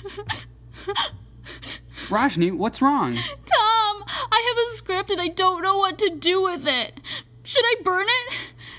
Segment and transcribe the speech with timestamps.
[2.08, 3.12] Roshni, what's wrong?
[3.12, 7.00] Tom, I have a script and I don't know what to do with it.
[7.44, 8.34] Should I burn it?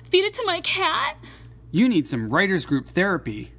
[0.10, 1.18] Feed it to my cat?
[1.72, 3.52] You need some writers group therapy.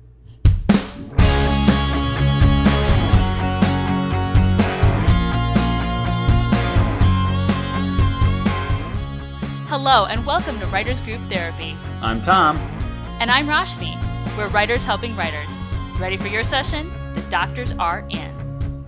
[9.69, 11.75] Hello, and welcome to Writers Group Therapy.
[12.03, 12.59] I'm Tom.
[13.21, 13.97] And I'm Roshni.
[14.37, 15.59] We're writers helping writers.
[15.99, 16.93] Ready for your session?
[17.15, 18.87] The doctors are in.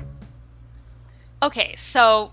[1.43, 2.33] Okay, so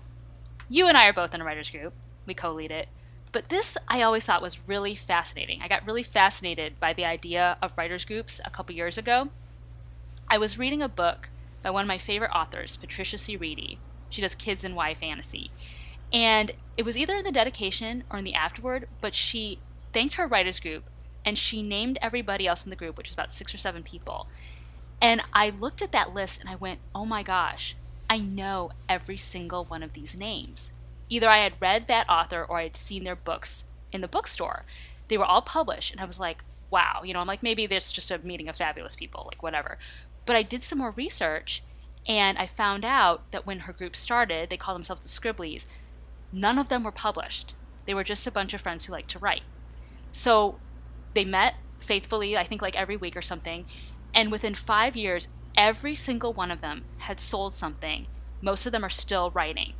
[0.68, 1.92] you and I are both in a writers group.
[2.26, 2.88] We co lead it.
[3.32, 5.60] But this I always thought was really fascinating.
[5.62, 9.28] I got really fascinated by the idea of writers groups a couple years ago.
[10.28, 11.28] I was reading a book
[11.62, 13.36] by one of my favorite authors, Patricia C.
[13.36, 13.78] Wrede.
[14.08, 15.50] She does kids and YA fantasy.
[16.12, 19.58] And it was either in the dedication or in the afterword, but she
[19.92, 20.84] thanked her writers group
[21.24, 24.26] and she named everybody else in the group, which was about six or seven people.
[25.02, 27.76] And I looked at that list and I went, oh my gosh,
[28.08, 30.72] I know every single one of these names.
[31.08, 34.62] Either I had read that author or I had seen their books in the bookstore.
[35.08, 37.92] They were all published, and I was like, wow, you know, I'm like, maybe there's
[37.92, 39.76] just a meeting of fabulous people, like whatever.
[40.24, 41.62] But I did some more research
[42.08, 45.66] and I found out that when her group started, they called themselves the Scribblies
[46.32, 47.54] None of them were published.
[47.84, 49.42] They were just a bunch of friends who liked to write.
[50.12, 50.58] So
[51.12, 53.66] they met faithfully, I think like every week or something.
[54.14, 58.06] And within five years, every single one of them had sold something.
[58.40, 59.74] Most of them are still writing.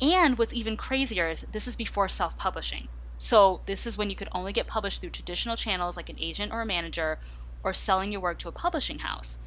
[0.00, 2.88] And what's even crazier is this is before self publishing.
[3.18, 6.52] So this is when you could only get published through traditional channels like an agent
[6.52, 7.18] or a manager
[7.62, 9.38] or selling your work to a publishing house.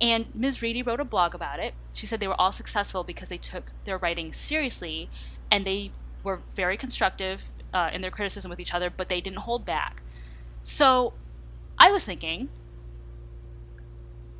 [0.00, 0.60] And Ms.
[0.60, 1.72] Wrede wrote a blog about it.
[1.94, 5.08] She said they were all successful because they took their writing seriously
[5.50, 5.90] and they
[6.22, 10.02] were very constructive uh, in their criticism with each other, but they didn't hold back.
[10.62, 11.14] So
[11.78, 12.50] I was thinking,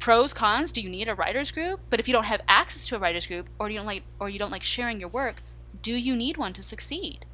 [0.06, 1.80] pros cons do you need a writers group?
[1.90, 4.30] But if you don't have access to a writers group or you don't like or
[4.30, 5.42] you don't like sharing your work
[5.82, 7.26] do you need one to succeed?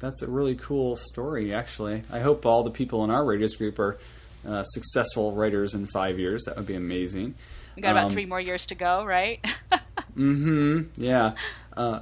[0.00, 2.02] That's a really cool story actually.
[2.10, 4.00] I hope all the people in our writers group are
[4.44, 6.42] uh, successful writers in five years.
[6.42, 7.36] That would be amazing.
[7.76, 9.38] We got about um, three more years to go right?
[10.16, 11.00] Mm-hmm.
[11.00, 11.34] Yeah.
[11.76, 12.00] Uh,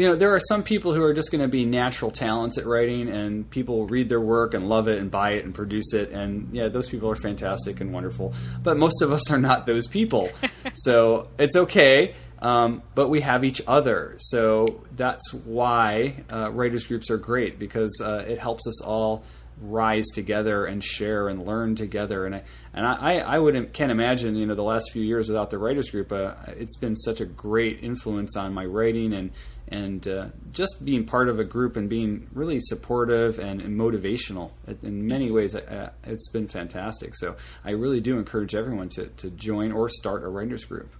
[0.00, 2.64] you know, there are some people who are just going to be natural talents at
[2.64, 6.10] writing, and people read their work and love it and buy it and produce it,
[6.10, 8.32] and yeah, those people are fantastic and wonderful.
[8.64, 10.30] But most of us are not those people,
[10.74, 12.14] so it's okay.
[12.40, 14.64] Um, but we have each other, so
[14.96, 19.22] that's why uh, writers groups are great because uh, it helps us all
[19.60, 22.26] rise together and share and learn together.
[22.26, 25.50] And I and I, I wouldn't can't imagine you know the last few years without
[25.50, 26.12] the writers group.
[26.12, 29.30] Uh, it's been such a great influence on my writing and
[29.70, 34.50] and uh, just being part of a group and being really supportive and, and motivational
[34.82, 39.30] in many ways uh, it's been fantastic so i really do encourage everyone to, to
[39.30, 40.92] join or start a writers group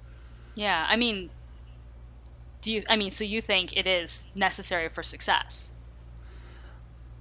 [0.54, 1.30] yeah i mean
[2.60, 5.70] do you i mean so you think it is necessary for success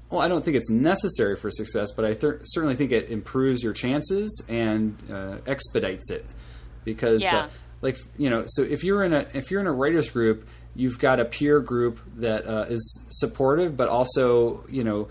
[0.10, 3.62] well, I don't think it's necessary for success, but I th- certainly think it improves
[3.62, 6.26] your chances and uh, expedites it
[6.84, 7.38] because, uh, yeah.
[7.38, 7.50] uh,
[7.82, 11.00] like you know, so if you're in a if you're in a writers group, you've
[11.00, 15.08] got a peer group that uh, is supportive, but also you know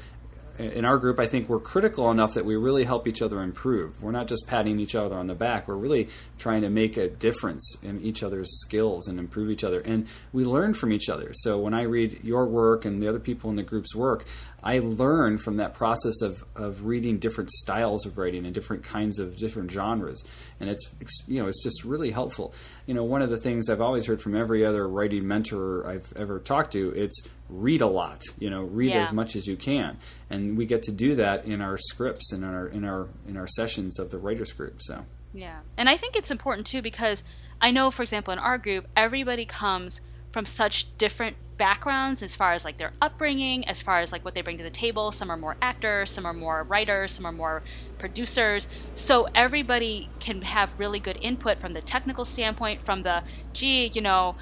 [0.59, 4.03] in our group, I think we're critical enough that we really help each other improve.
[4.03, 5.69] We're not just patting each other on the back.
[5.69, 9.81] We're really trying to make a difference in each other's skills and improve each other.
[9.81, 11.31] And we learn from each other.
[11.33, 14.27] So when I read your work and the other people in the group's work,
[14.63, 19.19] I learn from that process of, of reading different styles of writing and different kinds
[19.19, 20.25] of different genres.
[20.59, 20.85] And it's,
[21.29, 22.53] you know, it's just really helpful.
[22.87, 26.13] You know, one of the things I've always heard from every other writing mentor I've
[26.17, 29.03] ever talked to, it's read a lot, you know, read yeah.
[29.03, 29.97] as much as you can.
[30.29, 33.37] And we get to do that in our scripts and in our, in our, in
[33.37, 34.83] our sessions of the writers group.
[34.83, 35.61] So, yeah.
[35.77, 37.23] And I think it's important too, because
[37.61, 40.01] I know, for example, in our group, everybody comes
[40.31, 44.35] from such different backgrounds as far as like their upbringing, as far as like what
[44.35, 45.11] they bring to the table.
[45.11, 47.63] Some are more actors, some are more writers, some are more
[47.99, 48.69] producers.
[48.95, 54.01] So everybody can have really good input from the technical standpoint, from the gee, you
[54.01, 54.37] know,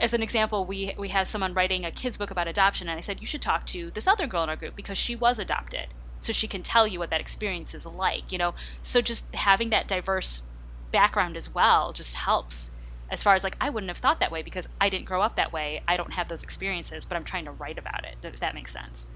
[0.00, 3.00] as an example, we we have someone writing a kids book about adoption, and I
[3.00, 5.88] said you should talk to this other girl in our group because she was adopted,
[6.20, 8.30] so she can tell you what that experience is like.
[8.30, 10.44] You know, so just having that diverse
[10.90, 12.70] background as well just helps
[13.10, 15.36] as far as like I wouldn't have thought that way because I didn't grow up
[15.36, 15.82] that way.
[15.86, 18.16] I don't have those experiences, but I'm trying to write about it.
[18.22, 19.06] If that makes sense.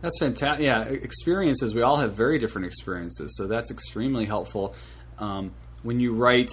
[0.00, 0.64] That's fantastic.
[0.64, 1.74] Yeah, experiences.
[1.74, 4.74] We all have very different experiences, so that's extremely helpful.
[5.18, 5.52] Um,
[5.82, 6.50] when you write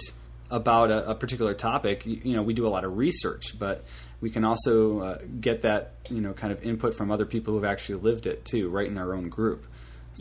[0.50, 3.84] about a, a particular topic, you, you, know, we do a lot of research, but
[4.20, 7.64] we can also uh, get that you know kind of input from other people who've
[7.64, 9.66] actually lived it too, right in our own group.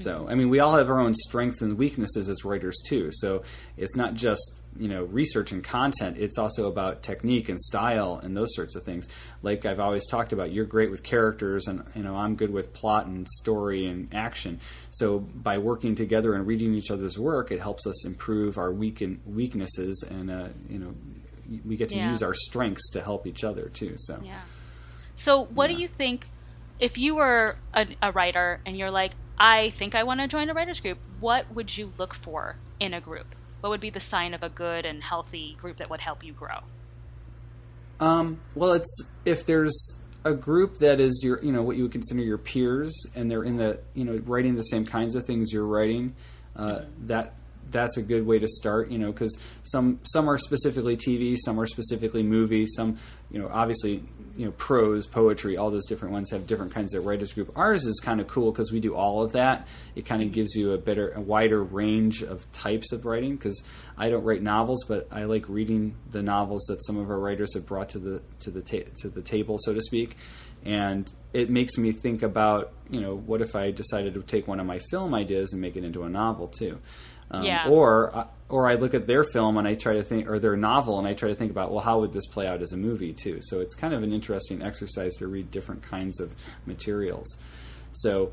[0.03, 3.09] So, I mean, we all have our own strengths and weaknesses as writers too.
[3.11, 3.43] So,
[3.77, 6.17] it's not just you know research and content.
[6.17, 9.07] It's also about technique and style and those sorts of things.
[9.41, 12.73] Like I've always talked about, you're great with characters, and you know I'm good with
[12.73, 14.59] plot and story and action.
[14.91, 19.01] So, by working together and reading each other's work, it helps us improve our weak
[19.01, 20.93] and weaknesses, and uh, you know
[21.65, 22.11] we get to yeah.
[22.11, 23.95] use our strengths to help each other too.
[23.97, 24.41] So yeah.
[25.15, 25.75] So what yeah.
[25.75, 26.27] do you think?
[26.79, 30.49] If you were a, a writer and you're like, I think I want to join
[30.49, 30.97] a writers group.
[31.19, 33.35] What would you look for in a group?
[33.61, 36.33] What would be the sign of a good and healthy group that would help you
[36.33, 36.59] grow?
[37.99, 41.91] Um, well, it's if there's a group that is your, you know, what you would
[41.91, 45.51] consider your peers, and they're in the, you know, writing the same kinds of things
[45.51, 46.15] you're writing.
[46.55, 47.37] Uh, that
[47.71, 51.59] that's a good way to start, you know, because some some are specifically TV, some
[51.59, 52.97] are specifically movies, some,
[53.31, 54.03] you know, obviously,
[54.35, 57.51] you know, prose, poetry, all those different ones have different kinds of writers group.
[57.55, 59.67] Ours is kind of cool because we do all of that.
[59.95, 63.35] It kind of gives you a better, a wider range of types of writing.
[63.35, 63.63] Because
[63.97, 67.53] I don't write novels, but I like reading the novels that some of our writers
[67.53, 70.17] have brought to the to the ta- to the table, so to speak
[70.65, 74.59] and it makes me think about you know what if I decided to take one
[74.59, 76.79] of my film ideas and make it into a novel too.
[77.29, 77.67] Um, yeah.
[77.67, 80.55] Or uh, or I look at their film and I try to think, or their
[80.55, 82.77] novel, and I try to think about, well, how would this play out as a
[82.77, 83.39] movie too?
[83.41, 86.33] So it's kind of an interesting exercise to read different kinds of
[86.65, 87.27] materials.
[87.91, 88.31] So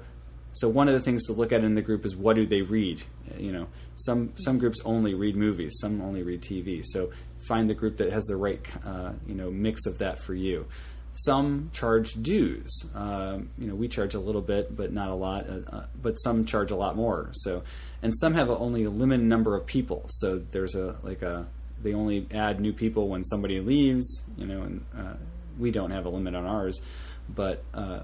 [0.53, 2.63] so one of the things to look at in the group is what do they
[2.63, 3.03] read?
[3.37, 3.67] You know,
[3.97, 6.83] some some groups only read movies, some only read TV.
[6.85, 7.11] So
[7.49, 10.67] find the group that has the right uh, you know mix of that for you.
[11.15, 12.87] Some charge dues.
[12.95, 15.49] Um, you know, we charge a little bit, but not a lot.
[15.49, 17.31] Uh, uh, but some charge a lot more.
[17.33, 17.63] So,
[18.03, 20.05] and some have only a limited number of people.
[20.09, 21.47] So there's a like a
[21.83, 24.25] they only add new people when somebody leaves.
[24.37, 25.15] You know, and uh,
[25.59, 26.81] we don't have a limit on ours,
[27.29, 28.01] but uh,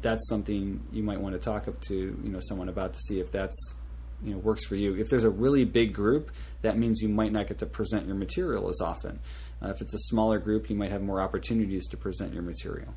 [0.00, 3.20] that's something you might want to talk up to you know someone about to see
[3.20, 3.74] if that's
[4.24, 4.94] you know works for you.
[4.94, 6.30] If there's a really big group,
[6.62, 9.20] that means you might not get to present your material as often.
[9.62, 12.94] Uh, if it's a smaller group, you might have more opportunities to present your material.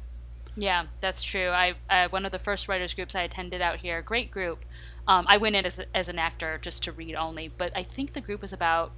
[0.58, 1.50] Yeah, that's true.
[1.50, 4.64] I uh, one of the first writers groups I attended out here, great group.
[5.08, 8.14] Um, I went in as, as an actor just to read only, but I think
[8.14, 8.92] the group was about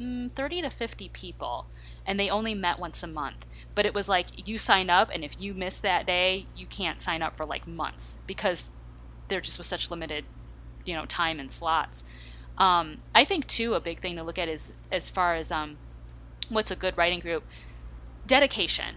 [0.00, 1.66] mm, 30 to 50 people,
[2.06, 3.46] and they only met once a month.
[3.74, 7.00] But it was like you sign up, and if you miss that day, you can't
[7.00, 8.72] sign up for like months because
[9.28, 10.24] there just was such limited,
[10.84, 12.04] you know, time and slots.
[12.58, 15.76] Um, I think too a big thing to look at is as far as um,
[16.48, 17.44] what's a good writing group
[18.26, 18.96] dedication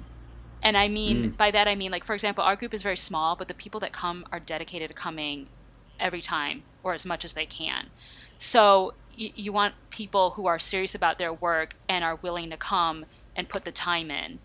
[0.64, 1.38] and i mean mm.
[1.38, 3.80] by that i mean like for example our group is very small but the people
[3.80, 5.48] that come are dedicated to coming
[6.00, 7.88] every time or as much as they can
[8.38, 12.58] so y- you want people who are serious about their work and are willing to
[12.58, 13.06] come
[13.36, 14.40] and put the time in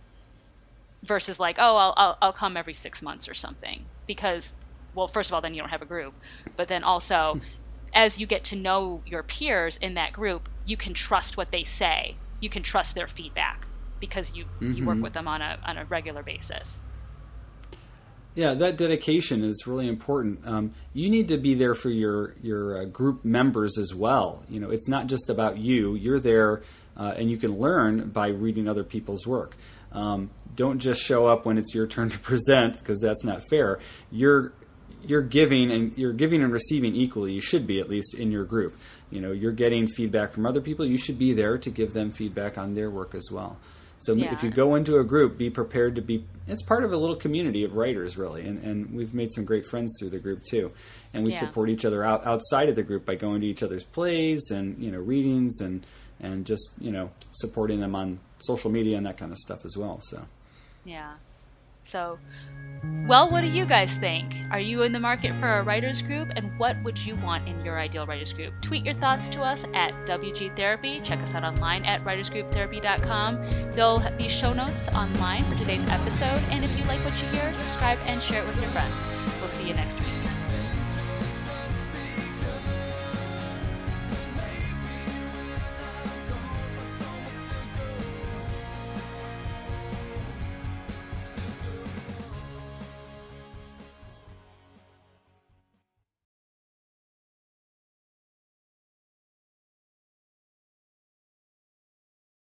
[1.03, 4.55] versus like oh I'll, I'll, I'll come every six months or something because
[4.95, 6.15] well first of all then you don't have a group
[6.57, 7.41] but then also
[7.95, 11.65] as you get to know your peers in that group you can trust what they
[11.65, 13.67] say you can trust their feedback
[14.03, 14.73] because you mm-hmm.
[14.73, 15.05] you work mm-hmm.
[15.05, 16.83] with them on a on a regular basis.
[18.35, 20.47] Yeah, that dedication is really important.
[20.47, 24.43] Um, you need to be there for your your uh, group members as well.
[24.49, 25.95] You know, it's not just about you.
[25.95, 26.63] You're there,
[26.97, 29.57] uh, and you can learn by reading other people's work.
[29.93, 33.79] Um, don't just show up when it's your turn to present because that's not fair.
[34.11, 34.53] You're
[35.05, 37.33] you're giving and you're giving and receiving equally.
[37.33, 38.77] You should be at least in your group.
[39.11, 40.87] You know, you're getting feedback from other people.
[40.87, 43.59] You should be there to give them feedback on their work as well.
[44.03, 44.33] So yeah.
[44.33, 46.27] if you go into a group, be prepared to be.
[46.49, 49.65] It's part of a little community of writers, really, and, and we've made some great
[49.65, 50.73] friends through the group too.
[51.15, 51.39] And we yeah.
[51.39, 54.77] support each other out, outside of the group by going to each other's plays and
[54.83, 55.87] you know readings and
[56.19, 59.77] and just you know supporting them on social media and that kind of stuff as
[59.77, 60.01] well.
[60.03, 60.25] So
[60.85, 61.13] yeah,
[61.83, 62.19] so
[63.07, 64.35] well, what do you guys think?
[64.51, 67.65] Are you in the market for a writers group, and what would you want in
[67.65, 68.55] your ideal writers group?
[68.61, 71.01] Tweet your thoughts to us at WG Therapy.
[71.01, 73.73] Check us out online at writersgrouptherapy.com.
[73.73, 77.55] There'll be show notes online for today's episode, and if you like what you hear,
[77.55, 79.09] subscribe and share it with your friends.
[79.39, 80.22] We'll see you next week.